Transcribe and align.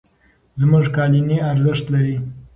زموږ 0.59 0.85
قالینې 0.95 1.37
ارزښت 1.51 1.85
لري. 1.93 2.17